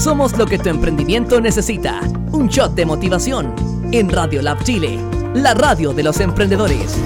[0.00, 2.00] Somos lo que tu emprendimiento necesita.
[2.32, 3.54] Un shot de motivación
[3.92, 4.98] en Radio Lab Chile,
[5.34, 6.98] la radio de los emprendedores.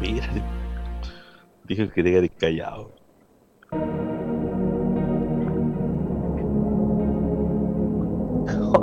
[0.00, 0.28] Mira,
[1.68, 2.90] dije que te quedaste callado.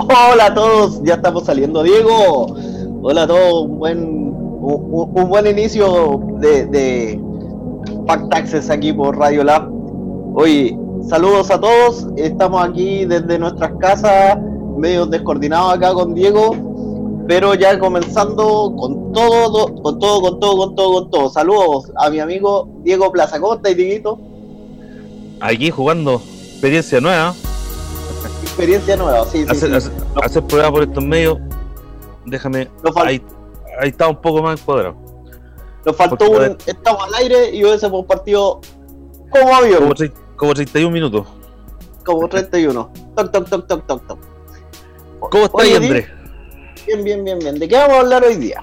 [0.08, 2.46] Hola a todos, ya estamos saliendo, Diego.
[3.02, 7.20] Hola a todos, un buen, un, buen inicio de, de
[8.30, 9.70] Taxes aquí por Radio Lab.
[10.36, 10.78] Oye,
[11.08, 14.38] saludos a todos, estamos aquí desde nuestras casas,
[14.76, 20.74] medio descoordinados acá con Diego, pero ya comenzando con todo, con todo, con todo, con
[20.74, 21.30] todo, con todo.
[21.30, 24.18] Saludos a mi amigo Diego Plaza, ¿cómo estáis, Dieguito?
[25.40, 26.22] Aquí jugando,
[26.52, 27.34] experiencia nueva
[28.54, 29.90] experiencia nueva, sí, hacer, sí,
[30.22, 31.38] hacer, pruebas por estos medios,
[32.24, 32.68] déjame.
[32.96, 33.20] Ahí,
[33.80, 34.94] ahí, está un poco más cuadrado.
[35.84, 36.56] Nos faltó un.
[36.64, 38.60] Estamos al aire y un partido
[39.30, 39.88] como avión.
[39.88, 41.26] Como, como 31 minutos.
[42.04, 42.92] Como 31.
[43.16, 44.18] toc, toc, toc, toc, toc, toc.
[45.30, 46.08] ¿Cómo está, Andrés?
[46.86, 47.58] Bien, bien, bien, bien.
[47.58, 48.62] ¿De qué vamos a hablar hoy día?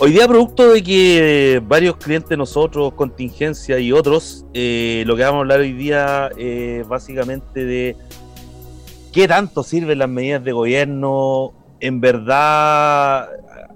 [0.00, 5.38] Hoy día, producto de que varios clientes nosotros, contingencia y otros, eh, lo que vamos
[5.38, 7.96] a hablar hoy día es básicamente de
[9.12, 13.28] qué tanto sirven las medidas de gobierno, en verdad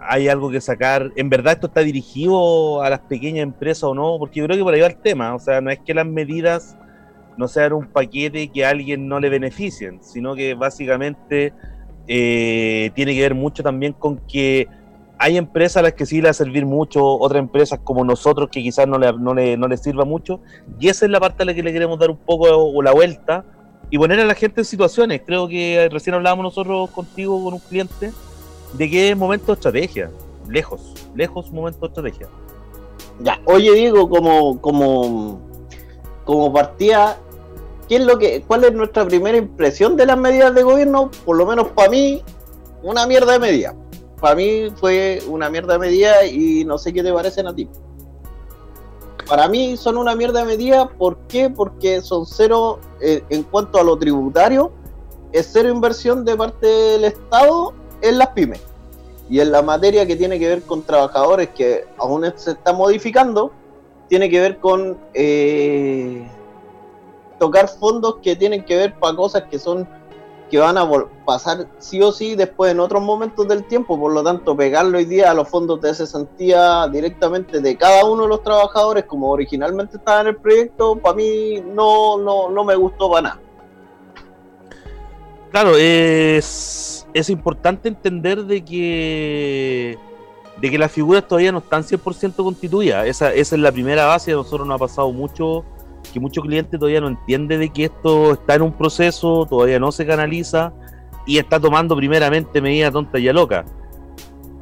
[0.09, 4.17] hay algo que sacar, en verdad esto está dirigido a las pequeñas empresas o no,
[4.19, 6.77] porque creo que por ahí va el tema, o sea, no es que las medidas
[7.37, 11.53] no sean un paquete que a alguien no le beneficien, sino que básicamente
[12.07, 14.69] eh, tiene que ver mucho también con que
[15.19, 18.49] hay empresas a las que sí le va a servir mucho, otras empresas como nosotros
[18.51, 20.41] que quizás no le, no le, no le sirva mucho,
[20.81, 23.45] y esa es la parte a la que le queremos dar un poco la vuelta
[23.89, 25.21] y poner a la gente en situaciones.
[25.25, 28.11] Creo que recién hablábamos nosotros contigo con un cliente
[28.75, 30.11] de que momento estrategia,
[30.49, 32.29] lejos, lejos momento de estrategia.
[33.21, 35.41] Ya, oye Diego, como, como,
[36.25, 37.19] como partía,
[37.89, 41.11] ¿qué es lo que, ¿cuál es nuestra primera impresión de las medidas de gobierno?
[41.25, 42.23] Por lo menos para mí,
[42.83, 43.75] una mierda de medida
[44.23, 47.69] para mí fue una mierda de medida y no sé qué te parecen a ti.
[49.27, 51.51] Para mí son una mierda de medida, ¿por qué?
[51.51, 54.71] Porque son cero eh, en cuanto a lo tributario,
[55.33, 58.61] es cero inversión de parte del Estado en las pymes.
[59.31, 63.53] Y en la materia que tiene que ver con trabajadores que aún se está modificando,
[64.09, 66.29] tiene que ver con eh,
[67.39, 69.89] tocar fondos que tienen que ver para cosas que son
[70.53, 70.87] que van a
[71.25, 75.07] pasar sí o sí después en otros momentos del tiempo, por lo tanto pegarlo hoy
[75.07, 79.97] día a los fondos de cesantía directamente de cada uno de los trabajadores como originalmente
[79.97, 83.41] estaba en el proyecto, para mí no, no, no me gustó para nada.
[85.53, 89.99] Claro, es, es importante entender de que
[90.61, 93.07] de que las figuras todavía no están 100% constituidas.
[93.07, 95.65] Esa, esa es la primera base, a nosotros nos ha pasado mucho
[96.13, 99.93] que muchos clientes todavía no entiende de que esto está en un proceso, todavía no
[99.93, 100.73] se canaliza
[101.27, 103.67] y está tomando primeramente medidas tontas y locas.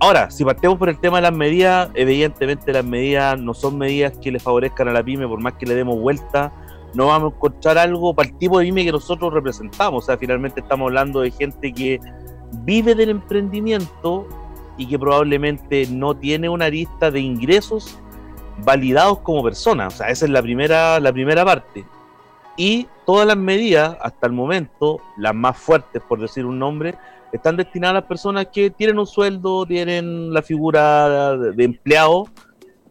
[0.00, 4.14] Ahora, si partimos por el tema de las medidas, evidentemente las medidas no son medidas
[4.18, 6.52] que le favorezcan a la pyme, por más que le demos vuelta,
[6.94, 10.04] no vamos a encontrar algo para el tipo de pyme que nosotros representamos.
[10.04, 12.00] O sea, finalmente estamos hablando de gente que
[12.64, 14.26] vive del emprendimiento
[14.76, 17.98] y que probablemente no tiene una lista de ingresos
[18.64, 19.94] validados como personas.
[19.94, 21.84] O sea, esa es la primera, la primera parte.
[22.56, 26.96] Y todas las medidas, hasta el momento, las más fuertes, por decir un nombre,
[27.32, 32.28] están destinadas a las personas que tienen un sueldo, tienen la figura de empleado,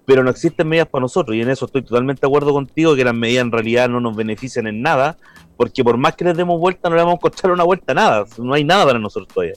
[0.09, 1.37] pero no existen medidas para nosotros.
[1.37, 4.15] Y en eso estoy totalmente de acuerdo contigo, que las medidas en realidad no nos
[4.15, 5.17] benefician en nada,
[5.55, 7.93] porque por más que les demos vuelta, no le vamos a encontrar una vuelta a
[7.93, 8.25] nada.
[8.39, 9.53] No hay nada para nosotros todavía.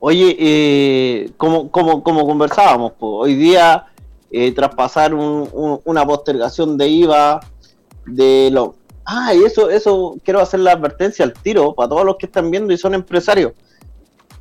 [0.00, 3.84] Oye, eh, como, como, como conversábamos, hoy día
[4.30, 7.40] eh, traspasar una postergación de IVA
[8.06, 12.16] de lo ah y eso eso quiero hacer la advertencia al tiro para todos los
[12.16, 13.52] que están viendo y son empresarios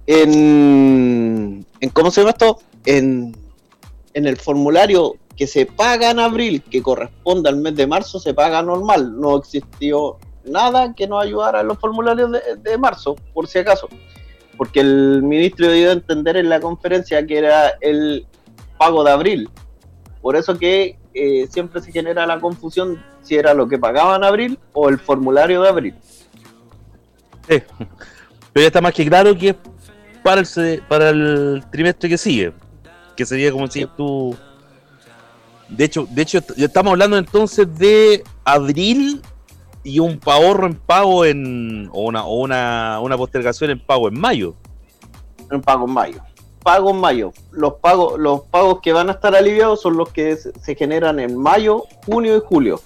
[0.08, 3.36] en, en cómo se llama esto en,
[4.16, 8.34] en el formulario que se paga en abril que corresponde al mes de marzo se
[8.34, 13.46] paga normal no existió nada que nos ayudara en los formularios de, de marzo por
[13.48, 13.88] si acaso
[14.58, 18.26] porque el ministro dio a entender en la conferencia que era el
[18.80, 19.50] pago de abril
[20.26, 24.24] por eso que eh, siempre se genera la confusión si era lo que pagaban en
[24.26, 25.96] abril o el formulario de abril.
[27.48, 27.62] Sí.
[28.54, 29.56] Pero ya está más que claro que es
[30.24, 32.54] para el, para el trimestre que sigue.
[33.16, 34.36] Que sería como si tú.
[35.70, 39.22] De hecho, de hecho, estamos hablando entonces de abril
[39.84, 41.90] y un ahorro en pago en.
[41.92, 44.56] o una, o una, una postergación en pago en mayo.
[45.52, 46.22] En pago en mayo
[46.66, 47.32] pago en mayo.
[47.52, 51.38] Los pagos, los pagos que van a estar aliviados son los que se generan en
[51.38, 52.82] mayo, junio y julio.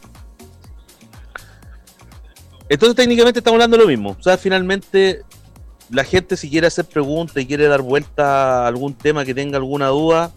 [2.67, 4.17] Entonces técnicamente estamos hablando de lo mismo.
[4.19, 5.23] O sea, finalmente
[5.89, 9.57] la gente si quiere hacer preguntas y quiere dar vuelta a algún tema que tenga
[9.57, 10.31] alguna duda,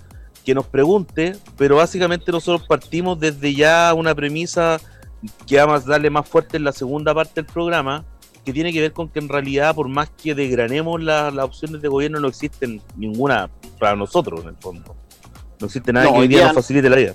[0.45, 4.81] que nos pregunte, pero básicamente nosotros partimos desde ya una premisa
[5.47, 8.05] que vamos a darle más fuerte en la segunda parte del programa,
[8.45, 11.89] que tiene que ver con que en realidad por más que desgranemos las opciones de
[11.89, 14.97] gobierno no existen ninguna para nosotros en el fondo.
[15.61, 17.15] No existe nada que hoy día nos facilite la vida.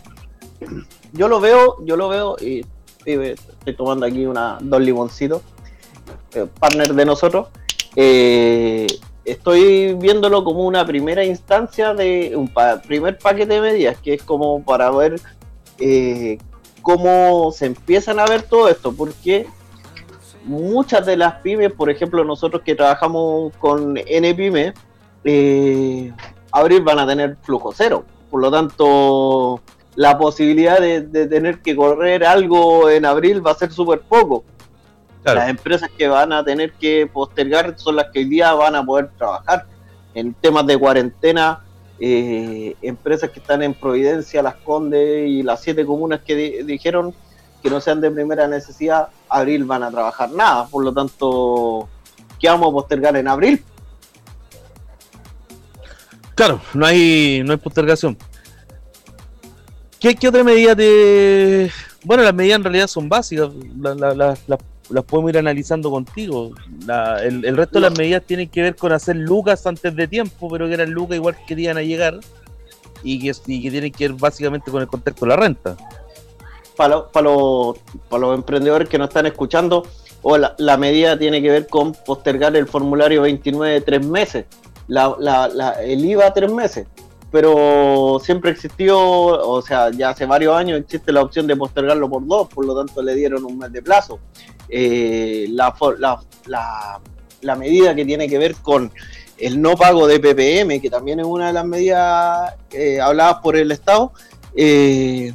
[1.12, 2.66] Yo lo veo, yo lo veo y,
[3.06, 5.42] estoy tomando aquí una dos limoncitos,
[6.34, 7.48] eh, partner de nosotros.
[8.00, 8.86] Eh,
[9.26, 12.48] estoy viéndolo como una primera instancia de un
[12.88, 15.20] primer paquete de medidas, que es como para ver
[15.80, 16.38] eh,
[16.84, 19.48] cómo se empiezan a ver todo esto, porque
[20.44, 24.76] muchas de las pymes, por ejemplo, nosotros que trabajamos con NPyme,
[25.24, 26.14] eh,
[26.52, 28.06] abril van a tener flujo cero.
[28.30, 29.60] Por lo tanto,
[29.96, 34.44] la posibilidad de, tener que correr algo en abril va a ser súper poco.
[35.34, 38.86] Las empresas que van a tener que postergar son las que hoy día van a
[38.86, 39.66] poder trabajar.
[40.14, 41.62] En temas de cuarentena,
[42.00, 47.14] eh, empresas que están en Providencia, Las Condes y las siete comunas que dijeron
[47.62, 50.68] que no sean de primera necesidad, abril van a trabajar nada.
[50.68, 51.90] Por lo tanto,
[52.40, 53.64] ¿qué vamos a postergar en abril?
[56.36, 58.18] Claro, no hay, no hay postergación.
[60.00, 61.72] ¿Qué, qué otra medida de...?
[62.04, 63.50] Bueno, las medidas en realidad son básicas.
[63.76, 64.40] las
[64.90, 66.52] las podemos ir analizando contigo.
[67.24, 70.68] el, resto de las medidas tienen que ver con hacer lucas antes de tiempo, pero
[70.68, 72.20] que eran lucas igual que querían a llegar
[73.04, 75.78] y que, que tienen que ver básicamente con el contexto de la renta.
[76.76, 77.78] Para, para, los,
[78.10, 79.84] para los emprendedores que nos están escuchando,
[80.22, 84.46] o la, medida tiene que ver con postergar el formulario 29 tres meses,
[84.88, 86.88] el IVA tres meses
[87.32, 92.26] pero siempre existió, o sea, ya hace varios años existe la opción de postergarlo por
[92.26, 94.20] dos, por lo tanto le dieron un mes de plazo.
[94.70, 95.74] Eh, la,
[97.42, 98.92] la, medida que tiene que ver con
[99.38, 103.56] el no pago de PPM, que también es una de las medidas eh, habladas por
[103.56, 104.12] el Estado,
[104.56, 105.34] eh,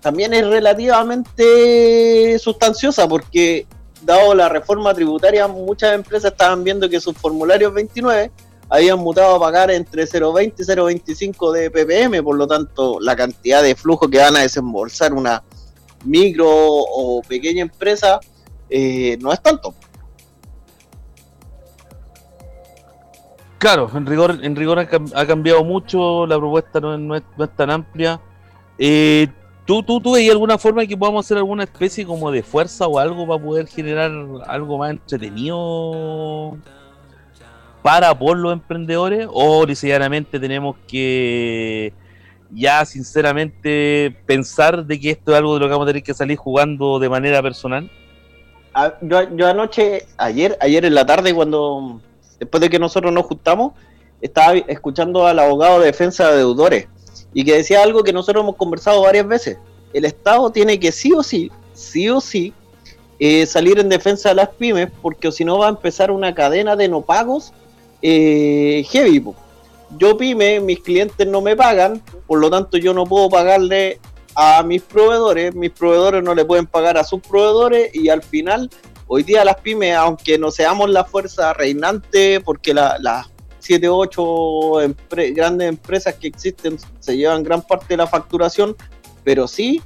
[0.00, 3.66] también es relativamente sustanciosa porque
[4.02, 8.30] dado la reforma tributaria muchas empresas estaban viendo que sus formularios 29
[8.68, 13.62] habían mutado a pagar entre 0,20 y 0,25 de ppm, por lo tanto la cantidad
[13.62, 15.42] de flujo que van a desembolsar una
[16.04, 18.20] micro o pequeña empresa
[18.70, 19.74] eh, no es tanto.
[23.58, 27.22] Claro, en rigor, en rigor ha, cambiado mucho, la propuesta no es,
[27.56, 28.20] tan amplia.
[28.78, 29.28] Eh,
[29.64, 32.98] ¿Tú, tú, ¿Tú veías alguna forma que podamos hacer alguna especie como de fuerza o
[32.98, 34.10] algo para poder generar
[34.46, 36.58] algo más entretenido
[37.80, 41.94] para por los emprendedores o necesariamente tenemos que
[42.50, 46.12] ya sinceramente pensar de que esto es algo de lo que vamos a tener que
[46.12, 47.90] salir jugando de manera personal?
[48.74, 52.00] Ah, yo, anoche, ayer, ayer en la tarde, cuando
[52.40, 53.72] después de que nosotros nos juntamos,
[54.20, 56.88] estaba escuchando al abogado de defensa de deudores
[57.32, 59.58] y que decía algo que nosotros hemos conversado varias veces.
[59.92, 62.52] El Estado tiene que sí o sí, sí o sí,
[63.20, 66.74] eh, salir en defensa de las pymes porque si no va a empezar una cadena
[66.74, 67.52] de no pagos
[68.02, 69.22] eh, heavy.
[69.98, 74.00] Yo pyme, mis clientes no me pagan, por lo tanto yo no puedo pagarle
[74.34, 78.70] a mis proveedores, mis proveedores no le pueden pagar a sus proveedores y al final,
[79.06, 83.30] hoy día las pymes, aunque no seamos la fuerza reinante, porque las
[83.60, 84.94] 7, 8
[85.32, 88.76] grandes empresas que existen se llevan gran parte de la facturación,
[89.22, 89.82] pero sí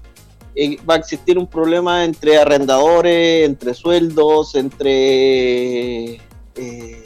[0.54, 6.14] eh, va a existir un problema entre arrendadores, entre sueldos, entre...
[6.56, 7.04] Eh,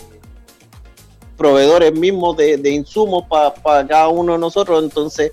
[1.43, 4.83] proveedores mismos de, insumos para cada uno de nosotros.
[4.83, 5.33] Entonces,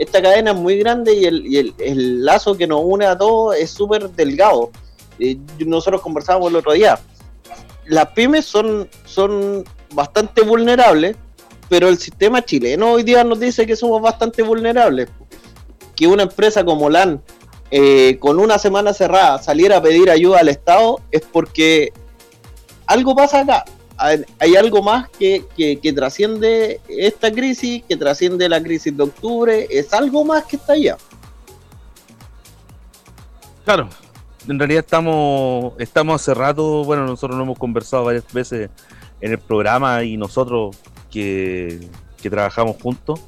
[0.00, 4.08] esta cadena es muy grande y el, lazo que nos une a todos es súper
[4.08, 4.70] delgado.
[5.18, 6.98] Eh, nosotros conversábamos el otro día.
[7.84, 11.16] Las pymes son, son bastante vulnerables,
[11.68, 15.10] pero el sistema chileno hoy día nos dice que somos bastante vulnerables.
[15.94, 17.22] Que una empresa como LAN,
[17.70, 21.92] eh, con una semana cerrada, saliera a pedir ayuda al Estado es porque
[22.86, 23.66] algo pasa acá
[24.00, 30.24] hay algo más que, trasciende esta crisis, que trasciende la crisis de octubre, es algo
[30.24, 30.96] más que está allá.
[33.64, 33.88] Claro,
[34.48, 38.70] en realidad estamos, estamos hace rato, bueno, nosotros lo hemos conversado varias veces
[39.20, 40.76] en el programa y nosotros
[41.10, 41.88] que,
[42.22, 43.20] trabajamos juntos,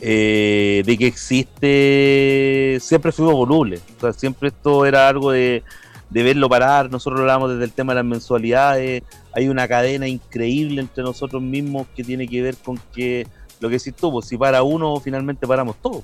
[0.00, 5.64] eh, de que existe, siempre fuimos volubles, o sea, siempre esto era algo de,
[6.10, 9.02] de verlo parar, nosotros hablamos desde el tema de las mensualidades,
[9.32, 13.26] hay una cadena increíble entre nosotros mismos que tiene que ver con que
[13.60, 16.02] lo que decís tú, pues si para uno, finalmente paramos todos.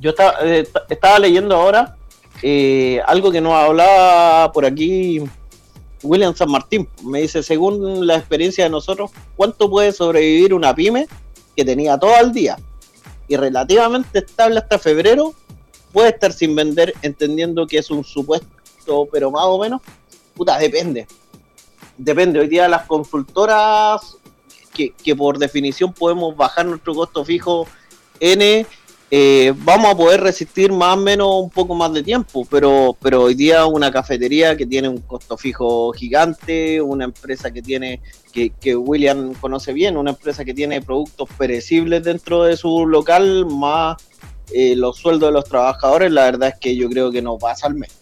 [0.00, 1.96] Yo estaba, eh, estaba leyendo ahora
[2.42, 5.22] eh, algo que nos hablaba por aquí
[6.02, 6.88] William San Martín.
[7.04, 11.06] Me dice, según la experiencia de nosotros, ¿cuánto puede sobrevivir una pyme
[11.56, 12.58] que tenía todo el día
[13.28, 15.34] y relativamente estable hasta febrero?
[15.92, 19.82] Puede estar sin vender, entendiendo que es un supuesto, pero más o menos,
[20.34, 21.06] puta, depende.
[21.96, 22.40] Depende.
[22.40, 24.16] Hoy día las consultoras,
[24.72, 27.66] que, que por definición podemos bajar nuestro costo fijo
[28.20, 28.66] N
[29.14, 33.24] eh, vamos a poder resistir más o menos un poco más de tiempo, pero, pero
[33.24, 38.00] hoy día una cafetería que tiene un costo fijo gigante, una empresa que tiene,
[38.32, 43.44] que, que William conoce bien, una empresa que tiene productos perecibles dentro de su local,
[43.44, 43.98] más
[44.50, 47.66] eh, los sueldos de los trabajadores, la verdad es que yo creo que no pasa
[47.66, 47.92] al mes,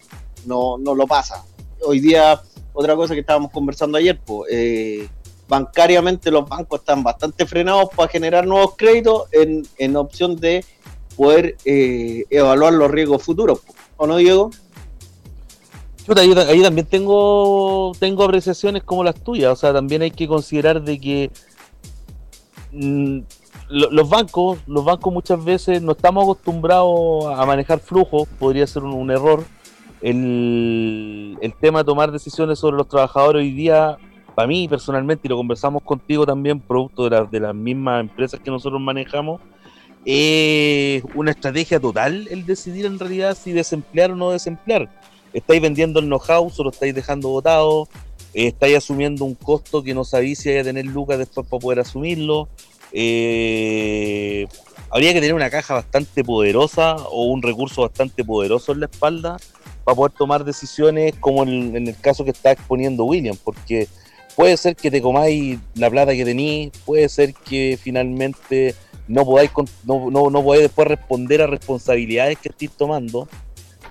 [0.45, 1.43] no, no lo pasa.
[1.83, 2.41] Hoy día,
[2.73, 5.09] otra cosa que estábamos conversando ayer, pues,
[5.47, 10.63] bancariamente los bancos están bastante frenados para generar nuevos créditos en, en opción de
[11.15, 13.59] poder eh, evaluar los riesgos futuros.
[13.97, 14.49] ¿O no, Diego?
[16.17, 19.51] ahí, también tengo, tengo apreciaciones como las tuyas.
[19.53, 21.31] O sea, también hay que considerar de que
[22.71, 23.19] mm,
[23.69, 29.11] los bancos, los bancos muchas veces no estamos acostumbrados a manejar flujos, podría ser un,
[29.11, 29.43] error.
[30.01, 33.97] El, el, tema de tomar decisiones sobre los trabajadores hoy día,
[34.33, 38.49] para mí personalmente, y lo conversamos contigo también, producto de, de las mismas empresas que
[38.49, 39.41] nosotros manejamos,
[40.05, 44.89] es una estrategia total el decidir en realidad si desemplear o no desemplear.
[45.33, 47.87] Estáis vendiendo el know-how, o lo estáis dejando botado,
[48.33, 51.59] eh, estáis asumiendo un costo que no sabéis si hay a tener lucas después para
[51.59, 52.49] poder asumirlo.
[52.91, 54.47] Eh,
[54.89, 59.37] habría que tener una caja bastante poderosa o un recurso bastante poderoso en la espalda
[59.91, 63.89] para poder tomar decisiones como en, en el caso que está exponiendo William, porque
[64.35, 68.73] puede ser que te comáis la plata que tenéis, puede ser que finalmente
[69.09, 69.51] no podáis,
[69.83, 73.27] no, no, no podáis después responder a responsabilidades que estéis tomando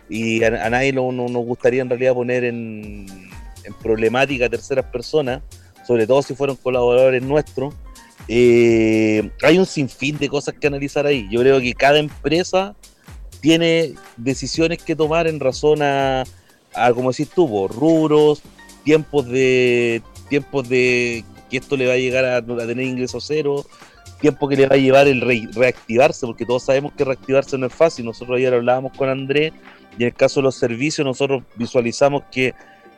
[0.08, 3.06] y a, nadie no, nos gustaría en realidad poner en,
[3.64, 5.42] en, problemática a terceras personas,
[5.86, 7.74] sobre todo si fueron colaboradores nuestros.
[8.26, 11.28] Eh, hay un sinfín de cosas que analizar ahí.
[11.30, 12.74] Yo creo que cada empresa
[13.40, 16.24] tiene decisiones que tomar en razón a,
[16.74, 18.42] a como decís tú, rubros,
[18.84, 23.66] tiempos de tiempos de que esto le va a llegar a, a tener ingresos cero,
[24.20, 25.20] tiempo que le va a llevar el
[25.52, 28.04] reactivarse, porque todos sabemos que reactivarse no es fácil.
[28.04, 29.52] Nosotros ayer hablábamos con Andrés
[29.98, 32.54] y en el caso de los servicios nosotros visualizamos que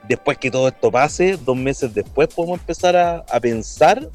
[0.09, 4.09] después que todo esto pase, dos meses después podemos empezar a, pensar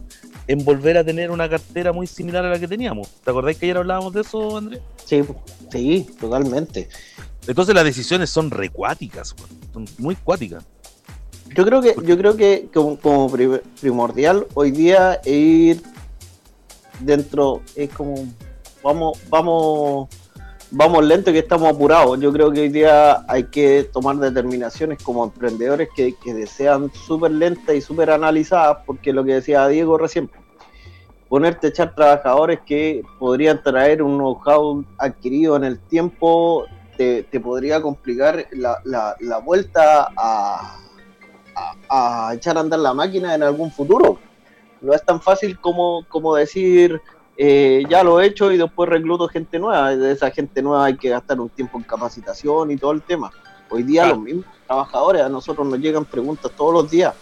[0.48, 3.10] en volver a tener una cartera muy similar a la que teníamos.
[3.24, 4.82] ¿Te acordáis que ayer hablábamos de eso, Andrés?
[5.06, 5.24] Sí,
[5.72, 6.90] sí, totalmente.
[7.48, 9.36] Entonces las decisiones son recuáticas,
[9.74, 10.66] son muy cuáticas.
[11.56, 13.32] Yo creo que, yo creo que como, como
[13.82, 15.82] primordial hoy día ir
[17.00, 18.28] dentro es como
[18.84, 20.10] vamos, vamos,
[20.72, 22.20] vamos lento que estamos apurados.
[22.20, 27.76] Yo creo que hoy día hay que tomar determinaciones como emprendedores que, desean súper lentas
[27.76, 30.30] y súper analizadas, porque lo que decía Diego recién,
[31.30, 36.66] ponerte a echar trabajadores que podrían traer un know-how adquirido en el tiempo,
[36.98, 40.80] te, podría complicar la, la, vuelta a,
[41.56, 44.20] a, a echar a andar la máquina en algún futuro
[44.82, 47.02] no es tan fácil como, como decir,
[47.38, 49.96] eh, ya lo he hecho y después recluto gente nueva.
[49.96, 53.32] De esa gente nueva hay que gastar un tiempo en capacitación y todo el tema.
[53.70, 57.14] Hoy día los mismos trabajadores, a nosotros nos llegan preguntas todos los días.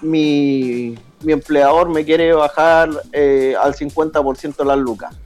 [0.00, 5.16] Mi, mi empleador me quiere bajar eh, al 50% las lucas.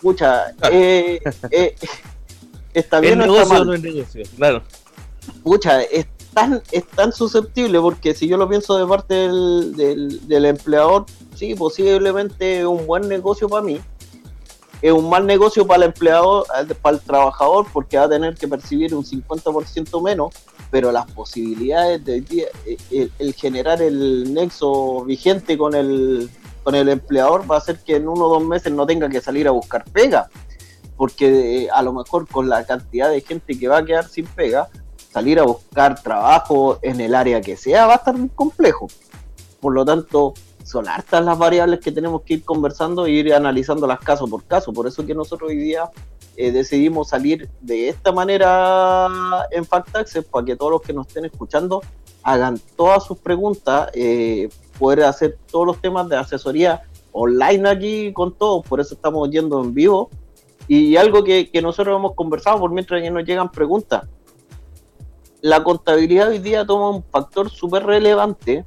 [0.00, 1.74] Pucha, eh, eh,
[2.74, 3.82] está bien o está mal.
[4.36, 4.62] claro.
[5.42, 10.44] Pucha, es, tan, es tan susceptible porque si yo lo pienso de parte del, del,
[10.44, 13.80] empleador, sí, posiblemente es un buen negocio para mí.
[14.82, 18.34] Es un mal negocio para el empleador, eh, para el trabajador, porque va a tener
[18.34, 20.34] que percibir un 50% menos,
[20.70, 22.24] pero las posibilidades de
[22.64, 26.30] eh, el, el, generar el nexo vigente con el,
[26.62, 29.20] con el empleador va a hacer que en uno o dos meses no tenga que
[29.20, 30.30] salir a buscar pega,
[30.96, 34.26] porque eh, a lo mejor con la cantidad de gente que va a quedar sin
[34.26, 34.68] pega,
[35.12, 38.88] salir a buscar trabajo en el área que sea va a estar muy complejo.
[39.60, 43.86] Por lo tanto, son hartas las variables que tenemos que ir conversando e ir analizando
[43.86, 44.72] las caso por caso.
[44.72, 45.90] Por eso que nosotros hoy día
[46.36, 49.08] eh, decidimos salir de esta manera
[49.50, 51.82] en Factaxes para que todos los que nos estén escuchando
[52.22, 54.48] hagan todas sus preguntas, eh,
[54.78, 58.64] poder hacer todos los temas de asesoría online aquí con todos.
[58.64, 60.08] Por eso estamos yendo en vivo.
[60.68, 64.04] Y algo que, que nosotros hemos conversado por mientras que nos llegan preguntas
[65.42, 68.64] la contabilidad hoy día toma un factor súper relevante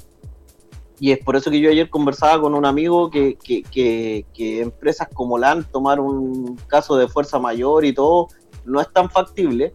[1.00, 5.10] y es por eso que yo ayer conversaba con un amigo que, que, que, empresas
[5.14, 8.30] como LAN tomar un caso de fuerza mayor y todo
[8.66, 9.74] no es tan factible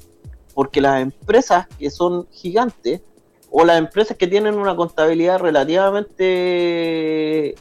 [0.55, 3.03] porque las empresas que son gigantes
[3.51, 6.25] o las empresas que tienen una contabilidad relativamente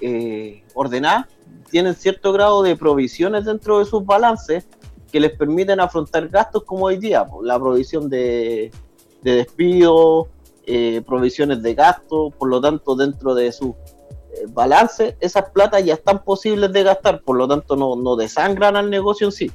[0.01, 1.27] eh, ordenada
[1.69, 4.67] tienen cierto grado de provisiones dentro de sus balances
[5.11, 8.71] que les permiten afrontar gastos como hoy día, la provisión de,
[9.31, 10.27] despido,
[10.65, 13.75] eh, provisiones de gasto, por lo tanto dentro de su
[14.33, 18.75] eh, balance esas platas ya están posibles de gastar, por lo tanto no, no desangran
[18.75, 19.51] al negocio en sí.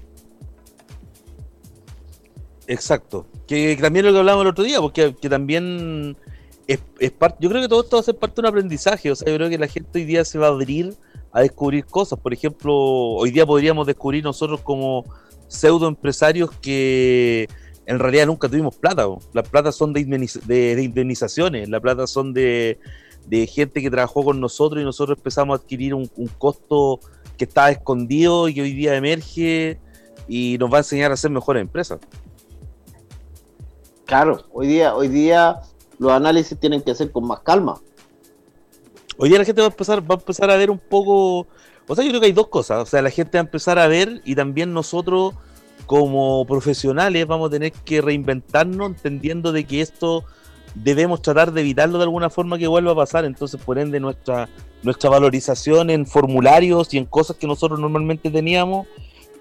[2.67, 6.17] Exacto, que, también lo que hablamos el otro día, porque que también
[6.67, 9.11] es, es parte, yo creo que todo esto va a ser parte de un aprendizaje,
[9.11, 10.95] o sea, yo creo que la gente hoy día se va a abrir
[11.33, 15.05] a descubrir cosas, por ejemplo, hoy día podríamos descubrir nosotros como
[15.49, 17.49] pseudo empresarios que
[17.87, 19.07] en realidad nunca tuvimos plata.
[19.33, 22.79] Las platas son de, indemnizaciones, las plata son de,
[23.49, 26.09] gente que trabajó con nosotros y nosotros empezamos a adquirir un,
[26.39, 27.01] costo
[27.37, 29.79] que estaba escondido y que hoy día emerge
[30.29, 32.01] y nos va a enseñar a ser mejores empresas.
[34.05, 35.61] Claro, hoy día, hoy día
[35.99, 37.81] los análisis tienen que ser con más calma.
[39.17, 41.47] Hoy día la gente va a empezar, va a empezar a ver un poco
[41.87, 42.83] o sea, yo creo que hay dos cosas.
[42.83, 45.35] O sea, la gente va a empezar a ver y también nosotros
[45.87, 50.25] como profesionales vamos a tener que reinventarnos entendiendo de que esto
[50.75, 53.25] debemos tratar de evitarlo de alguna forma que vuelva a pasar.
[53.25, 54.49] Entonces, por ende, nuestra,
[54.83, 58.87] nuestra valorización en formularios y en cosas que nosotros normalmente teníamos,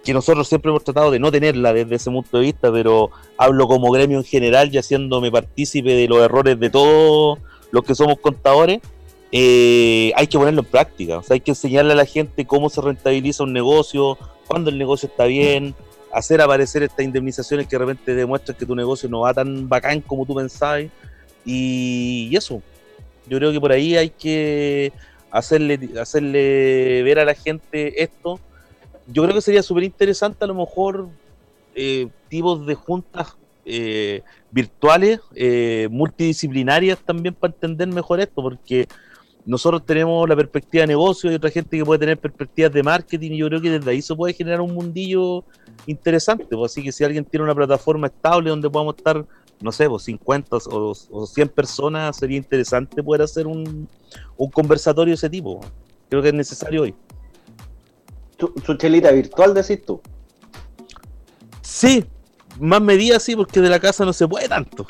[0.03, 3.67] que nosotros siempre hemos tratado de no tenerla desde ese punto de vista, pero hablo
[3.67, 7.39] como gremio en general y haciéndome partícipe de los errores de todos
[7.71, 8.81] los que somos contadores
[9.31, 11.19] eh, hay que ponerlo en práctica.
[11.19, 14.17] O sea, hay que enseñarle a la gente cómo se rentabiliza un negocio,
[14.47, 15.73] cuándo el negocio está bien,
[16.13, 20.01] hacer aparecer estas indemnizaciones que de repente demuestran que tu negocio no va tan bacán
[20.01, 20.85] como tú pensabas.
[21.45, 22.61] Y, eso,
[23.27, 24.93] yo creo que por ahí hay que
[25.31, 28.39] hacerle, hacerle ver a la gente esto.
[29.07, 31.09] Yo creo que sería súper interesante a lo mejor
[31.73, 35.19] eh, tipos de juntas eh, virtuales,
[35.89, 38.87] multidisciplinarias también para entender mejor esto, porque
[39.45, 43.31] nosotros tenemos la perspectiva de negocio y otra gente que puede tener perspectivas de marketing
[43.31, 45.43] y yo creo que desde ahí se puede generar un mundillo
[45.87, 46.45] interesante.
[46.49, 49.25] Pues, así que si alguien tiene una plataforma estable donde podamos estar,
[49.59, 53.87] no sé, pues 50 o, o 100 personas, sería interesante poder hacer un,
[54.53, 55.61] conversatorio de ese tipo.
[56.09, 56.95] Creo que es necesario hoy.
[58.65, 60.01] ¿Su, chelita virtual decís tú?
[61.61, 62.05] Sí,
[62.59, 64.85] más medidas sí, porque de la casa no se puede tanto.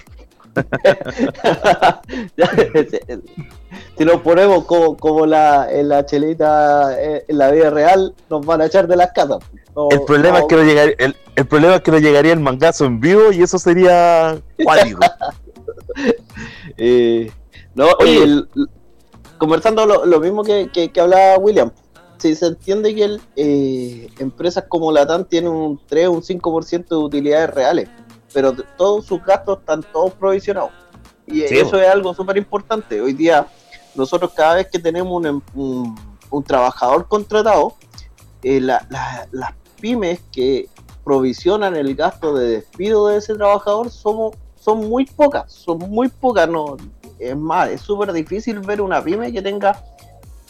[3.98, 8.62] si nos ponemos como, la, en la chelita eh, en la vida real, nos van
[8.62, 9.40] a echar de las casas.
[9.92, 13.00] el, problema es que no llegaría, el, problema es que no llegaría el mangazo en
[13.00, 15.00] vivo y eso sería cuálido.
[16.78, 17.30] Eh,
[17.76, 18.46] no, oye,
[19.38, 21.70] conversando lo, mismo que, que, hablaba William,
[22.18, 26.96] si se entiende que eh, empresas como Latam tienen un 3 o un 5% de
[26.96, 27.90] utilidades reales
[28.34, 30.72] pero todos sus gastos están todos provisionados.
[31.28, 33.00] Y eso es algo súper importante.
[33.00, 33.48] Hoy día,
[33.96, 35.96] nosotros cada vez que tenemos un,
[36.30, 37.76] un, trabajador contratado,
[38.44, 40.68] eh, las pymes que
[41.04, 46.50] provisionan el gasto de despido de ese trabajador somos, son muy pocas, son muy pocas.
[46.50, 46.78] No,
[47.20, 49.84] es más, es súper difícil ver una pyme que tenga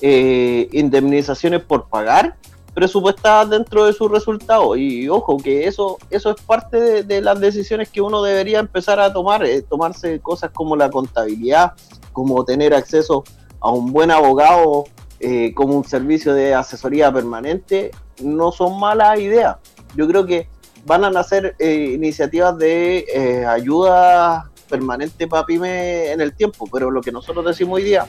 [0.02, 2.38] eh, indemnizaciones por pagar
[2.74, 4.76] presupuestadas dentro de su resultado.
[4.76, 9.12] Y ojo, que eso, eso es parte de, las decisiones que uno debería empezar a
[9.12, 11.74] tomar, eh, tomarse cosas como la contabilidad,
[12.14, 13.24] como tener acceso
[13.60, 14.86] a un buen abogado,
[15.20, 19.58] eh, como un servicio de asesoría permanente, no son malas ideas.
[19.96, 20.48] Yo creo que
[20.86, 27.02] van a nacer eh, iniciativas de ayuda permanente para PYME en el tiempo, pero lo
[27.02, 28.08] que nosotros decimos hoy día,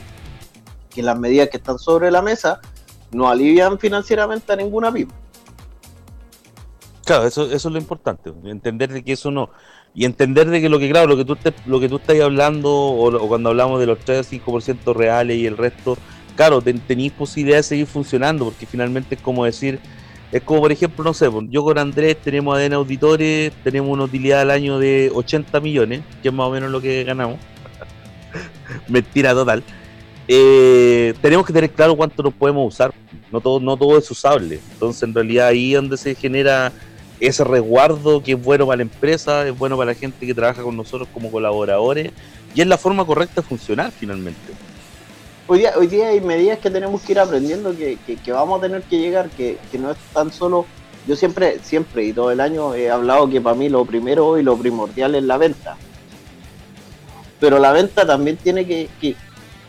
[0.89, 2.61] que las medidas que están sobre la mesa,
[3.13, 5.11] no alivian financieramente a ninguna pyme.
[7.05, 9.49] Claro, eso, eso es lo importante, entender de que eso no.
[9.93, 12.19] Y entender de que lo que, claro, lo que tú, te, lo que tú estás
[12.19, 15.97] hablando, o, cuando hablamos de los 3 5% reales y el resto,
[16.35, 19.79] claro, tenéis posibilidad de seguir funcionando, porque finalmente es como decir,
[20.31, 24.41] es como por ejemplo, no sé, yo con Andrés tenemos ADN Auditores, tenemos una utilidad
[24.41, 27.37] al año de 80 millones, que es más o menos lo que ganamos.
[28.87, 29.63] Mentira total.
[30.27, 32.93] Eh, tenemos que tener claro cuánto nos podemos usar.
[33.31, 34.59] No todo, no todo es usable.
[34.73, 36.71] Entonces, en realidad, ahí es donde se genera
[37.19, 40.61] ese resguardo que es bueno para la empresa, es bueno para la gente que trabaja
[40.61, 42.11] con nosotros como colaboradores
[42.53, 44.39] y es la forma correcta de funcionar finalmente.
[45.47, 48.61] Hoy día, hoy día hay medidas que tenemos que ir aprendiendo, que, que, vamos a
[48.61, 50.65] tener que llegar, que, que, no es tan solo.
[51.05, 54.43] Yo siempre, siempre y todo el año he hablado que para mí lo primero y
[54.43, 55.75] lo primordial es la venta.
[57.41, 58.89] Pero la venta también tiene que,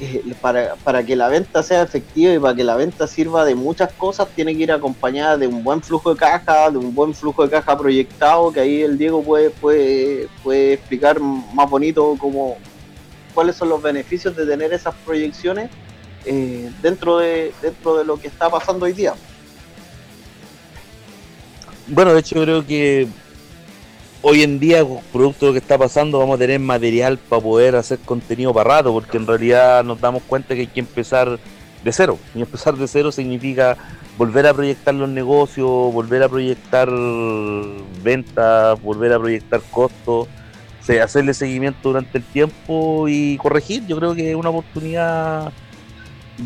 [0.00, 3.54] eh, para, para, que la venta sea efectiva y para que la venta sirva de
[3.54, 7.14] muchas cosas, tiene que ir acompañada de un buen flujo de caja, de un buen
[7.14, 12.56] flujo de caja proyectado, que ahí el Diego puede, puede, puede explicar más bonito cómo,
[13.34, 15.70] cuáles son los beneficios de tener esas proyecciones
[16.24, 19.14] eh, dentro, de, dentro de lo que está pasando hoy día.
[21.86, 23.06] Bueno, de hecho creo que
[24.26, 24.82] hoy en día,
[25.12, 28.76] producto de lo que está pasando, vamos a tener material para poder hacer contenido para
[28.76, 31.38] rato, porque en realidad nos damos cuenta que hay que empezar
[31.84, 32.18] de cero.
[32.34, 33.76] Y empezar de cero significa
[34.16, 36.88] volver a proyectar los negocios, volver a proyectar
[38.02, 40.26] ventas, volver a proyectar costos,
[41.02, 43.86] hacerle seguimiento durante el tiempo y corregir.
[43.86, 45.52] Yo creo que es una oportunidad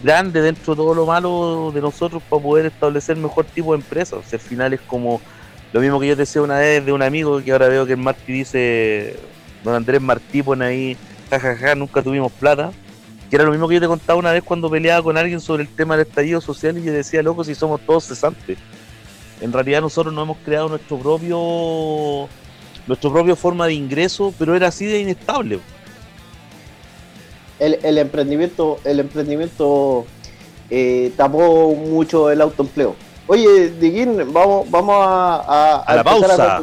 [0.03, 4.33] grande dentro de todo lo malo de nosotros para poder establecer mejor tipo de empresas.
[4.33, 5.21] al final es como
[5.72, 7.98] lo mismo que yo decía una vez de un amigo que ahora veo que el
[7.98, 9.16] Martí dice,
[9.62, 10.96] don Andrés Martí pone ahí,
[11.31, 12.72] jajaja, nunca tuvimos plata.
[13.28, 15.62] Que era lo mismo que yo te contaba una vez cuando peleaba con alguien sobre
[15.62, 18.57] el tema del estallido social y yo decía, loco, si somos todos cesantes.
[19.42, 22.28] En realidad nosotros no hemos creado nuestro propio
[22.87, 25.61] nuestra propia forma de ingreso, pero era así de inestable.
[27.59, 30.07] El, el emprendimiento, el emprendimiento
[30.70, 32.96] eh, tapó mucho el autoempleo.
[33.29, 36.62] Oye, Diguín, vamos, vamos a, a, la pausa.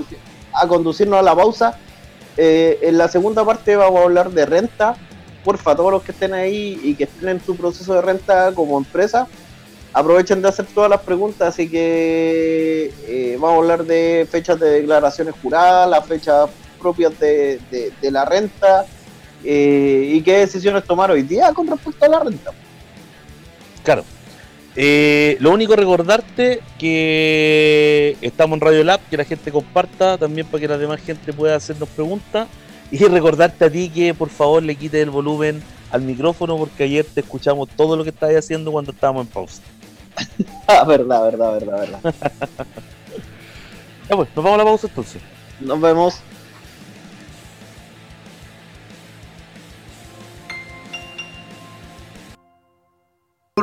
[0.52, 1.78] A, conducirnos a la pausa.
[2.36, 4.96] Eh, en la segunda parte vamos a hablar de renta.
[5.44, 8.80] Porfa, todos los que estén ahí y que estén en su proceso de renta como
[8.80, 9.28] empresa,
[9.94, 11.50] aprovechen de hacer todas las preguntas.
[11.50, 16.50] Así que eh, vamos a hablar de fechas de declaraciones juradas, las fechas
[16.82, 17.60] propias de,
[18.02, 18.86] de, la renta
[19.44, 22.52] eh, y qué decisiones tomar hoy día con respecto a la renta.
[23.84, 24.04] Claro.
[24.78, 30.60] Eh, lo único recordarte que estamos en Radio Lab, que la gente comparta también para
[30.60, 32.48] que la demás gente pueda hacernos preguntas.
[32.92, 35.62] Y recordarte a ti que por favor le quites el volumen
[35.92, 39.62] al micrófono porque ayer te escuchamos todo lo que estabas haciendo cuando estábamos en pausa.
[40.68, 42.00] ah, verdad, verdad, verdad, verdad.
[44.10, 45.22] ya pues, nos vamos a la pausa entonces.
[45.60, 46.16] Nos vemos.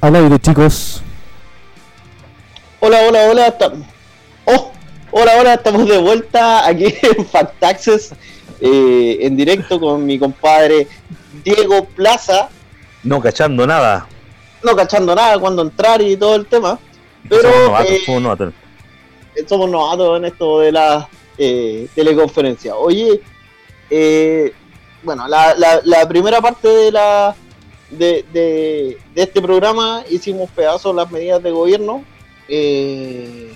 [0.00, 1.02] Al aire, chicos.
[2.80, 3.54] Hola, hola, hola.
[4.46, 4.72] Oh,
[5.10, 5.54] hola, hola.
[5.54, 8.12] Estamos de vuelta aquí en Fact Access,
[8.62, 10.88] eh, en directo con mi compadre
[11.44, 12.48] Diego Plaza.
[13.02, 14.06] No cachando nada.
[14.62, 16.78] No cachando nada cuando entrar y todo el tema.
[17.28, 18.52] Pero somos novatos,
[19.34, 20.16] eh, somos novatos.
[20.16, 22.74] en esto de la eh, teleconferencia.
[22.74, 23.20] Oye,
[25.02, 27.34] bueno, la, la primera parte de la
[27.90, 32.04] de, de, este programa hicimos pedazos las medidas de gobierno.
[32.48, 33.52] Eh,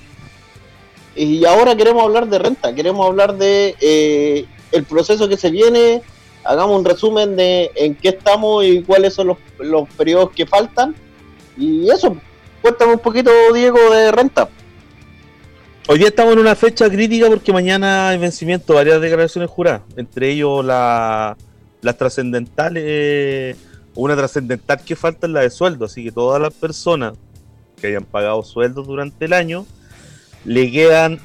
[1.17, 6.03] y ahora queremos hablar de renta, queremos hablar de eh, el proceso que se viene.
[6.43, 10.95] Hagamos un resumen de en qué estamos y cuáles son los, los periodos que faltan.
[11.57, 12.17] Y eso,
[12.61, 14.49] cuéntame un poquito, Diego, de renta.
[15.87, 20.65] Hoy estamos en una fecha crítica porque mañana hay vencimiento varias declaraciones juradas, entre ellos
[20.65, 21.37] la,
[21.83, 23.57] las trascendentales
[23.95, 27.15] una trascendental que falta es la de sueldo, así que todas las personas
[27.81, 29.67] que hayan pagado sueldos durante el año
[30.45, 31.21] le quedan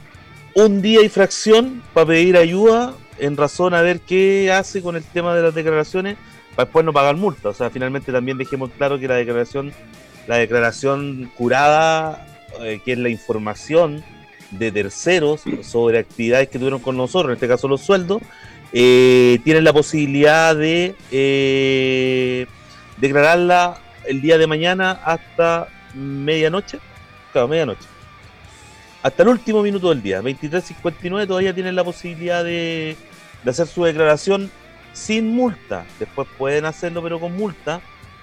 [0.55, 5.03] un día y fracción para pedir ayuda en razón a ver qué hace con el
[5.03, 6.17] tema de las declaraciones
[6.55, 7.49] para después no pagar multa.
[7.49, 9.71] O sea, finalmente también dejemos claro que la declaración,
[10.27, 12.25] la declaración curada,
[12.61, 14.03] eh, que es la información
[14.51, 18.21] de terceros sobre actividades que tuvieron con nosotros, en este caso los sueldos,
[18.73, 22.47] eh, tienen la posibilidad de eh,
[22.99, 26.79] declararla el día de mañana hasta medianoche.
[27.31, 27.87] Claro, medianoche.
[29.01, 32.97] Hasta el último minuto del día, 23.59, todavía tienen la posibilidad de,
[33.45, 34.51] hacer su declaración
[34.93, 35.85] sin multa.
[35.99, 37.81] Después pueden hacerlo, pero con multa.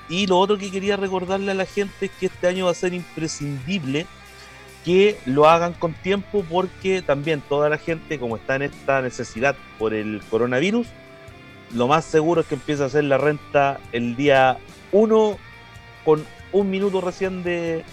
[0.08, 2.74] Y lo otro que quería recordarle a la gente es que este año va a
[2.74, 4.06] ser imprescindible
[4.84, 9.56] que lo hagan con tiempo porque también toda la gente, como está en esta necesidad
[9.78, 10.86] por el coronavirus,
[11.76, 14.58] lo más seguro es que empiece a hacer la renta el día
[14.92, 15.36] 1
[16.04, 17.84] con un minuto recién de,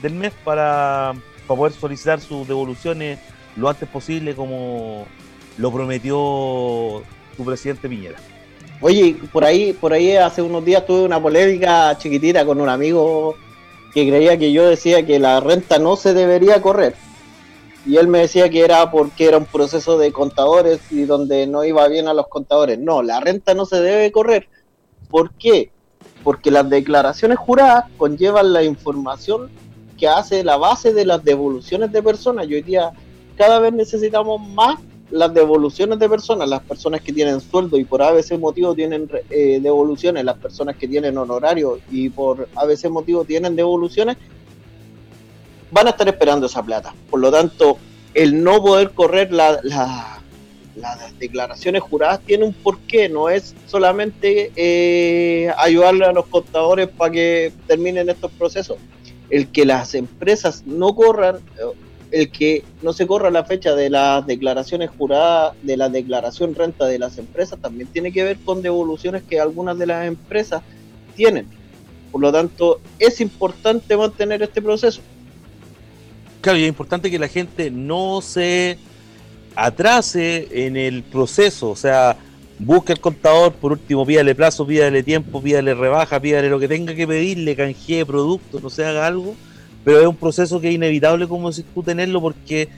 [0.00, 1.14] del mes para,
[1.46, 3.18] poder solicitar sus devoluciones
[3.56, 5.06] lo antes posible como
[5.58, 7.02] lo prometió
[7.36, 8.18] su presidente Piñera.
[8.80, 13.36] Oye, por ahí, por ahí hace unos días tuve una polémica chiquitita con un amigo
[13.92, 16.94] que creía que yo decía que la renta no se debería correr.
[17.86, 21.64] Y él me decía que era porque era un proceso de contadores y donde no
[21.64, 22.78] iba bien a los contadores.
[22.78, 24.48] No, la renta no se debe correr.
[25.10, 25.70] ¿Por qué?
[26.22, 29.50] Porque las declaraciones juradas conllevan la información
[29.98, 32.48] que hace la base de las devoluciones de personas.
[32.48, 32.92] Y hoy día
[33.36, 34.78] cada vez necesitamos más
[35.10, 39.60] las devoluciones de personas, las personas que tienen sueldo y por ABC motivo tienen eh,
[39.62, 44.16] devoluciones, las personas que tienen honorario y por ABC motivo tienen devoluciones,
[45.74, 46.94] van a estar esperando esa plata.
[47.10, 47.78] Por lo tanto,
[48.14, 49.58] el no poder correr la,
[50.76, 57.10] las declaraciones juradas tiene un porqué, no es solamente eh, ayudarle a los contadores para
[57.10, 58.78] que terminen estos procesos.
[59.30, 61.40] El que las empresas no corran
[62.12, 66.86] el que no se corra la fecha de las declaraciones juradas, de la declaración renta
[66.86, 70.62] de las empresas, también tiene que ver con devoluciones que algunas de las empresas
[71.16, 71.48] tienen.
[72.12, 75.00] Por lo tanto, es importante mantener este proceso.
[76.44, 78.78] Claro, y es importante que la gente no se
[79.56, 82.16] atrase en el proceso, o sea,
[82.58, 86.94] busque al contador, por último, pídale plazo, pídale tiempo, pídale rebaja, pídale lo que tenga
[86.94, 89.34] que pedirle, canjee productos, no se haga algo
[89.84, 92.68] pero es un proceso que es inevitable como si tú tenerlo porque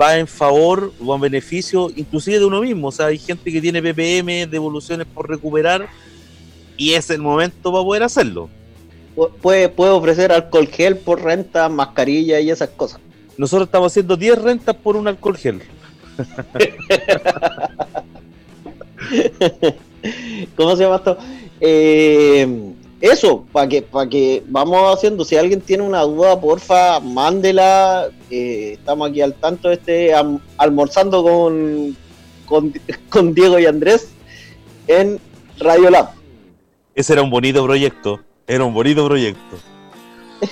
[0.00, 2.88] va en favor o en beneficio inclusive de uno mismo.
[2.88, 5.88] O sea, hay gente que tiene PPM, devoluciones por recuperar
[6.76, 8.48] y es el momento para poder hacerlo.
[9.40, 13.00] Puede, puede ofrecer alcohol gel por renta, mascarilla y esas cosas.
[13.36, 15.62] Nosotros estamos haciendo 10 rentas por un alcohol gel.
[20.56, 21.16] ¿Cómo se llama esto?
[21.60, 28.08] Eh, eso, para que, para que vamos haciendo, si alguien tiene una duda, porfa, mándela.
[28.30, 30.12] Eh, estamos aquí al tanto, este
[30.56, 31.96] almorzando con,
[33.08, 34.08] con, Diego y Andrés
[34.88, 35.20] en
[35.58, 36.10] Radio Lab.
[36.94, 39.58] Ese era un bonito proyecto, era un bonito proyecto.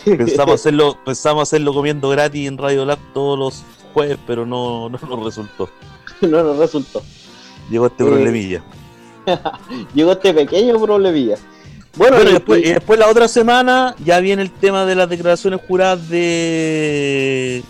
[0.05, 4.99] Pensamos hacerlo, pensamos hacerlo comiendo gratis en Radio Lab todos los jueves, pero no, no
[4.99, 5.71] nos resultó.
[6.21, 7.03] no nos resultó.
[7.71, 8.63] Llegó este problemilla.
[9.95, 11.37] Llegó este pequeño problemilla.
[11.97, 12.33] Bueno, y,
[12.73, 17.63] después, la otra semana ya viene el tema de las declaraciones juradas de,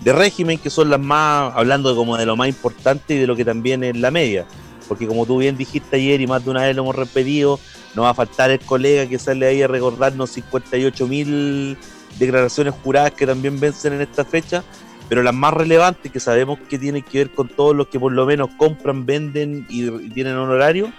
[0.00, 3.36] de régimen, que son las más, hablando como de lo más importante y de lo
[3.36, 4.46] que también es la media.
[4.88, 7.60] Porque como tú bien dijiste ayer y más de una vez lo hemos repetido,
[7.94, 11.76] no va a faltar el colega que sale ahí a recordarnos 58 mil
[12.18, 14.64] declaraciones juradas que también vencen en esta fecha,
[15.08, 18.12] pero las más relevantes que sabemos que tienen que ver con todos los que por
[18.12, 20.92] lo menos compran, venden y tienen honorario,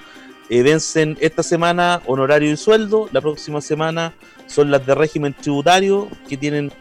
[0.49, 4.13] eh, vencen esta semana honorario y sueldo, la próxima semana
[4.47, 6.71] son las de régimen tributario que tienen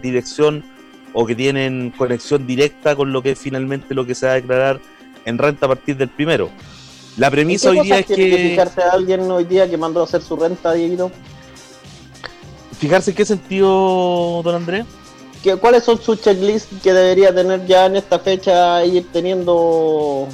[0.00, 0.64] dirección
[1.12, 4.36] o que tienen conexión directa con lo que es finalmente lo que se va a
[4.36, 4.80] declarar
[5.26, 6.48] en renta a partir del primero.
[7.18, 8.14] La premisa hoy día es que...
[8.14, 11.10] que fijarse a alguien hoy día que mandó a hacer su renta, Diego?
[12.78, 14.86] ¿Fijarse en qué sentido, don Andrés?
[15.60, 20.26] ¿Cuáles son sus checklists que debería tener ya en esta fecha ir teniendo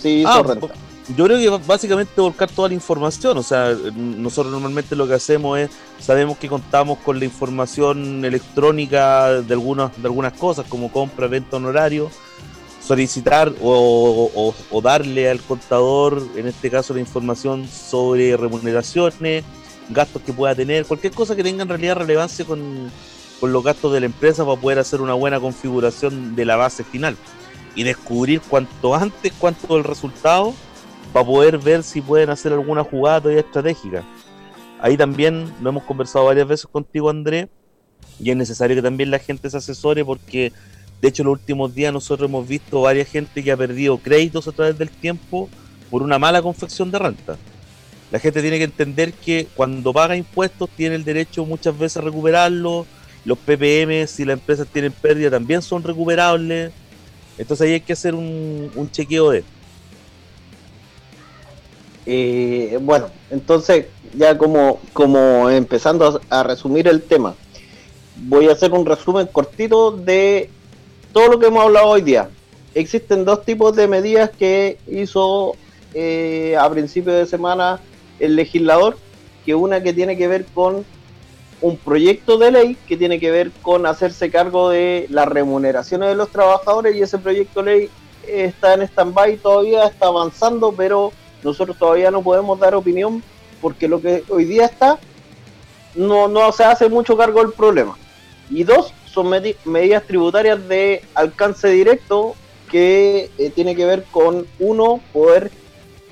[0.00, 0.68] si hizo ah, renta?
[1.14, 5.58] yo creo que básicamente volcar toda la información, o sea, nosotros normalmente lo que hacemos
[5.58, 11.28] es, sabemos que contamos con la información electrónica de algunas, de algunas cosas, como compra,
[11.28, 12.10] venta, honorario,
[12.86, 19.44] solicitar o, darle al contador, en este caso, la información sobre remuneraciones,
[19.90, 22.90] gastos que pueda tener, cualquier cosa que tenga en realidad relevancia con,
[23.40, 26.84] con los gastos de la empresa para poder hacer una buena configuración de la base
[26.84, 27.16] final
[27.74, 30.54] y descubrir cuanto antes cuánto el resultado
[31.12, 34.04] para poder ver si pueden hacer alguna jugada todavía estratégica.
[34.80, 37.48] Ahí también lo hemos conversado varias veces contigo, André,
[38.18, 40.52] y es necesario que también la gente se asesore porque,
[41.00, 44.52] de hecho, los últimos días nosotros hemos visto varias gente que ha perdido créditos a
[44.52, 45.48] través del tiempo
[45.90, 47.36] por una mala confección de renta.
[48.10, 52.00] La gente tiene que entender que cuando paga impuestos tiene el derecho muchas veces a
[52.02, 52.86] recuperarlo.
[53.24, 56.72] Los PPM, si las empresas tienen pérdida, también son recuperables.
[57.36, 59.44] Entonces ahí hay que hacer un, chequeo de
[62.08, 67.34] eh, bueno, entonces ya como, como empezando a, resumir el tema,
[68.16, 70.48] voy a hacer un resumen cortito de
[71.16, 72.28] todo lo que hemos hablado hoy día.
[72.74, 75.56] Existen dos tipos de medidas que hizo
[75.94, 77.80] eh, a principio de semana
[78.20, 78.98] el legislador,
[79.46, 80.84] que una que tiene que ver con
[81.62, 86.16] un proyecto de ley que tiene que ver con hacerse cargo de las remuneraciones de
[86.16, 87.90] los trabajadores y ese proyecto de ley
[88.28, 93.22] está en stand-by todavía, está avanzando, pero nosotros todavía no podemos dar opinión
[93.62, 94.98] porque lo que hoy día está
[95.94, 97.96] no, no se hace mucho cargo del problema.
[98.50, 99.30] Y dos, son
[99.64, 102.34] medidas tributarias de alcance directo
[102.70, 105.50] que eh, tiene que ver con, uno, poder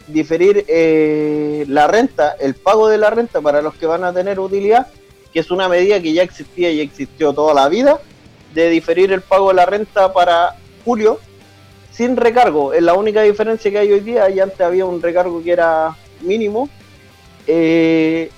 [0.06, 4.40] diferir eh, la renta, el pago de la renta para los que van a tener
[4.40, 4.86] utilidad,
[5.34, 8.00] que es una medida que ya existía y existió toda la vida,
[8.54, 11.20] de diferir el pago de la renta para julio
[11.90, 12.72] sin recargo.
[12.72, 14.30] Es la única diferencia que hay hoy día.
[14.30, 16.70] Y antes había un recargo que era mínimo.
[17.46, 18.30] Eh,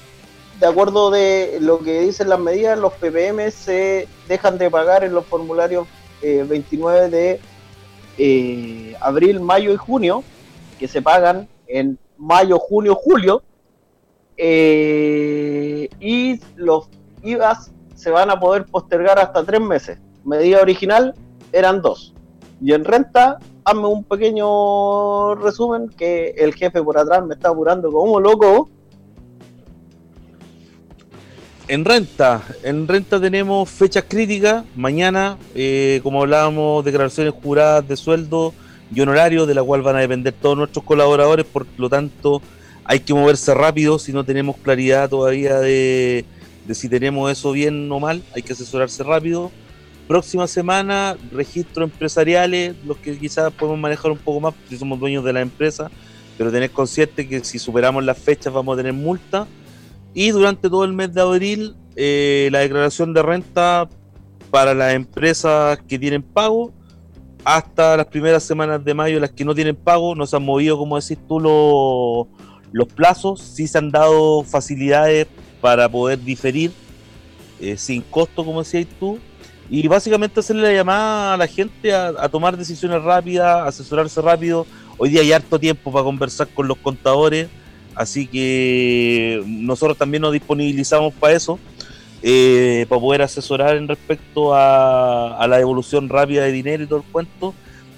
[0.58, 5.14] de acuerdo de lo que dicen las medidas, los PPM se dejan de pagar en
[5.14, 5.86] los formularios
[6.22, 7.40] 29 eh, de
[8.18, 10.24] eh, abril, mayo y junio,
[10.78, 13.42] que se pagan en mayo, junio, julio.
[14.38, 16.88] y los
[17.22, 19.98] IVAs se van a poder postergar hasta tres meses.
[20.24, 21.14] Medida original
[21.52, 22.14] eran dos.
[22.60, 27.90] Y en renta, hazme un pequeño resumen que el jefe por atrás me está apurando
[27.90, 28.68] como loco.
[31.68, 34.64] En renta, en renta tenemos fechas críticas.
[34.76, 38.54] Mañana, eh, como hablábamos, declaraciones juradas de sueldo
[38.94, 41.44] y honorario, de la cual van a depender todos nuestros colaboradores.
[41.44, 42.40] Por lo tanto,
[42.84, 46.24] hay que moverse rápido si no tenemos claridad todavía de,
[46.66, 48.22] de si tenemos eso bien o mal.
[48.34, 49.50] Hay que asesorarse rápido
[50.06, 55.24] próxima semana, registros empresariales, los que quizás podemos manejar un poco más si somos dueños
[55.24, 55.90] de la empresa,
[56.38, 59.46] pero tener consciente que si superamos las fechas vamos a tener multa.
[60.18, 63.86] Y durante todo el mes de abril, eh, la declaración de renta
[64.50, 66.72] para las empresas que tienen pago,
[67.44, 70.78] hasta las primeras semanas de mayo, las que no tienen pago, no se han movido,
[70.78, 72.28] como decís tú, los,
[72.72, 75.26] los plazos, sí se han dado facilidades
[75.60, 76.72] para poder diferir
[77.60, 79.18] eh, sin costo, como decías tú,
[79.68, 84.66] y básicamente hacerle la llamada a la gente a, tomar decisiones rápidas, asesorarse rápido.
[84.96, 87.48] Hoy día hay harto tiempo para conversar con los contadores,
[87.96, 91.58] así que nosotros también nos disponibilizamos para eso,
[92.22, 97.04] eh, para poder asesorar en respecto a, la devolución rápida de dinero y todo el
[97.10, 97.54] cuento.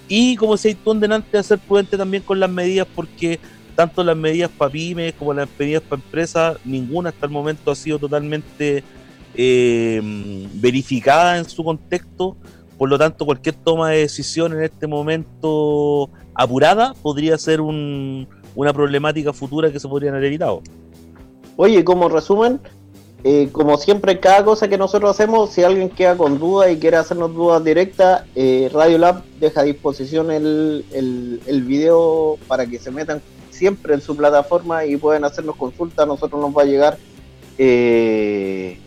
[0.09, 3.39] Y como decía tú antes, hacer prudente también con las medidas, porque
[3.75, 7.77] tanto las medidas para pymes como las medidas para empresas, ninguna hasta el momento ha
[7.77, 8.83] sido totalmente
[9.35, 10.01] eh,
[10.55, 12.37] verificada en su contexto,
[12.77, 17.61] por lo tanto cualquier toma de decisión en este momento apurada podría ser
[18.55, 20.63] una problemática futura que se podrían haber evitado.
[21.57, 22.61] Oye, como resumen,
[23.25, 26.99] eh, como siempre, cada cosa que nosotros hacemos, si alguien queda con dudas y quiere
[26.99, 32.93] hacernos dudas directas, eh, Radio Lab deja a disposición el, el, video para que se
[32.93, 36.05] metan siempre en su plataforma y pueden hacernos consultas.
[36.05, 36.97] A nosotros nos va a llegar
[37.59, 38.79] eh,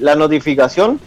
[0.00, 0.98] la notificación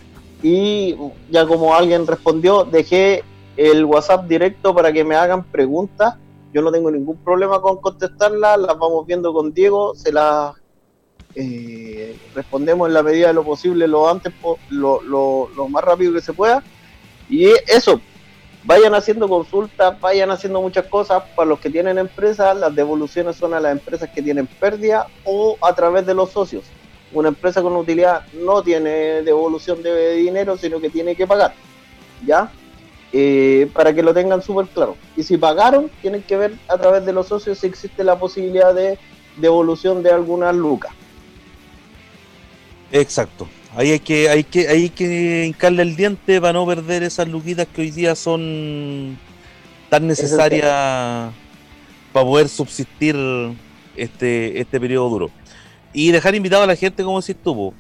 [0.42, 0.96] y
[1.30, 3.24] ya como alguien respondió, dejé
[3.58, 6.16] el WhatsApp directo para que me hagan preguntas.
[6.54, 10.54] Yo no tengo ningún problema con contestarlas, las vamos viendo con Diego, se las
[11.36, 14.34] eh, respondemos en la medida de lo posible, lo antes,
[14.70, 16.64] lo, lo, lo más rápido que se pueda.
[17.30, 18.00] Y eso,
[18.64, 21.24] vayan haciendo consultas, vayan haciendo muchas cosas.
[21.36, 25.58] Para los que tienen empresas, las devoluciones son a las empresas que tienen pérdida o
[25.62, 26.64] a través de los socios
[27.14, 31.54] una empresa con utilidad no tiene devolución de dinero, sino que tiene que pagar.
[32.26, 32.52] ¿Ya?
[33.16, 34.98] Eh, para que lo tengan súper claro.
[35.16, 38.74] Y si pagaron, tienen que ver a través de los socios si existe la posibilidad
[38.74, 38.98] de
[39.38, 40.92] devolución de algunas lucas.
[42.92, 43.48] Exacto.
[43.76, 47.68] Ahí hay que, hay que, hay que hincarle el diente para no perder esas luquitas
[47.68, 49.18] que hoy día son
[49.90, 51.34] tan necesarias
[52.12, 53.16] para poder subsistir
[53.96, 55.32] este, este periodo duro.
[55.94, 57.76] Y dejar invitado a la gente, como decís tú,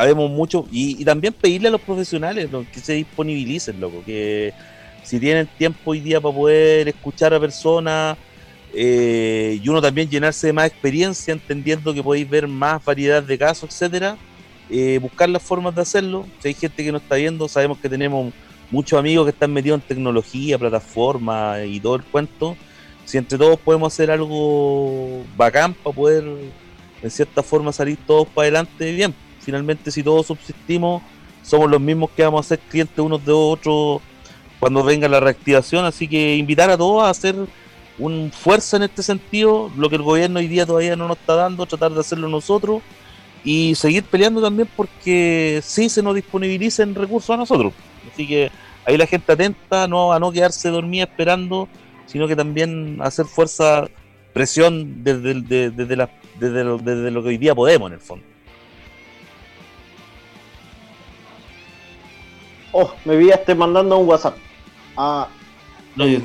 [0.00, 0.66] habemos mucho.
[0.72, 4.02] Y, también pedirle a los profesionales que se disponibilicen, loco.
[4.04, 4.52] Que
[5.04, 8.16] si tienen tiempo hoy día para poder escuchar a personas
[8.72, 13.36] eh, y uno también llenarse de más experiencia, entendiendo que podéis ver más variedad de
[13.36, 14.16] casos, etcétera,
[14.70, 16.26] eh, buscar las formas de hacerlo.
[16.38, 18.32] Si hay gente que no está viendo, sabemos que tenemos
[18.70, 22.56] muchos amigos que están metidos en tecnología, plataformas y todo el cuento.
[23.04, 26.24] Si entre todos podemos hacer algo bacán para poder
[27.02, 29.14] en cierta forma salir todos para adelante bien.
[29.50, 31.02] Finalmente, si todos subsistimos,
[31.42, 34.00] somos los mismos que vamos a ser clientes unos de otros
[34.60, 35.84] cuando venga la reactivación.
[35.84, 37.34] Así que invitar a todos a hacer
[37.98, 41.34] un fuerza en este sentido, lo que el gobierno hoy día todavía no nos está
[41.34, 42.80] dando, tratar de hacerlo nosotros
[43.42, 47.72] y seguir peleando también porque sí se nos disponibilicen recursos a nosotros.
[48.12, 48.52] Así que
[48.84, 51.68] ahí la gente atenta no a no quedarse dormida esperando,
[52.06, 53.88] sino que también hacer fuerza,
[54.32, 58.29] presión desde, desde desde desde lo que hoy día podemos, en el fondo.
[62.72, 64.36] Oh, me vi este mandando un WhatsApp.
[64.96, 65.28] Ah,
[65.96, 66.20] no, yo,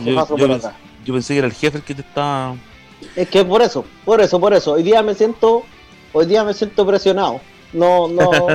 [1.06, 2.56] pensé, que era el jefe el que te estaba.
[3.16, 4.74] Es que por eso, por eso, por eso.
[4.74, 5.64] Hoy día me siento,
[6.14, 7.42] hoy día me siento presionado.
[7.74, 8.32] No, no.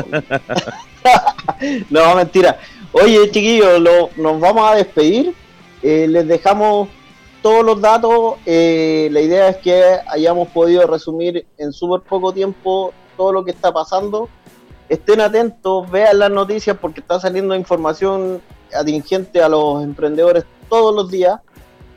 [1.90, 2.58] no, mentira.
[2.92, 5.34] Oye, chiquillos, lo, nos vamos a despedir.
[5.82, 6.88] Eh, les dejamos
[7.42, 8.36] todos los datos.
[8.46, 13.50] Eh, la idea es que hayamos podido resumir en súper poco tiempo todo lo que
[13.50, 14.28] está pasando.
[14.90, 18.42] Estén atentos, vean las noticias porque está saliendo información
[18.74, 21.38] atingente a los emprendedores todos los días.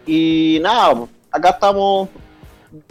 [0.06, 2.10] Y nada, acá estamos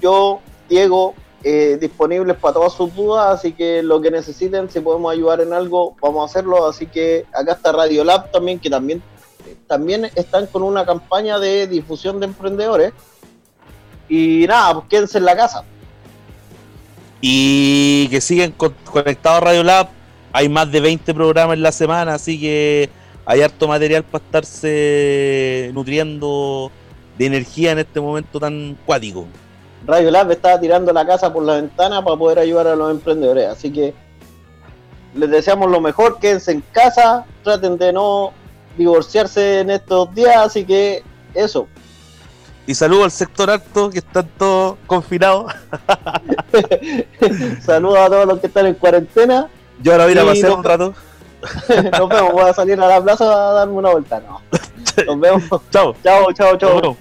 [0.00, 5.12] yo, Diego, eh, disponibles para todas sus dudas, así que lo que necesiten, si podemos
[5.12, 6.66] ayudar en algo, vamos a hacerlo.
[6.66, 9.00] Así que acá está Radio Lab también, que también,
[9.68, 12.92] también están con una campaña de difusión de emprendedores.
[14.08, 15.64] Y nada, pues quédense en la casa.
[17.22, 19.88] Y que siguen conectados a Radio Lab.
[20.32, 22.90] Hay más de 20 programas en la semana, así que
[23.24, 26.70] hay harto material para estarse nutriendo
[27.16, 29.26] de energía en este momento tan cuático.
[29.86, 33.48] Radio Lab está tirando la casa por la ventana para poder ayudar a los emprendedores.
[33.48, 33.94] Así que
[35.14, 38.32] les deseamos lo mejor, quédense en casa, traten de no
[38.76, 41.02] divorciarse en estos días, así que
[41.34, 41.68] eso.
[42.66, 45.52] Y saludo al sector alto que están todos confinados.
[47.60, 49.48] Saludos a todos los que están en cuarentena.
[49.82, 50.94] Yo ahora voy a pasear un rato.
[51.98, 54.20] Nos vemos, voy a salir a la plaza a darme una vuelta.
[54.20, 54.40] No.
[55.06, 55.42] Nos vemos.
[55.70, 55.94] Chao.
[56.04, 56.96] Chao, chao, chao.